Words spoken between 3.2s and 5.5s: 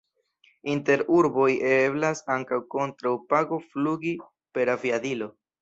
pago flugi per aviadilo.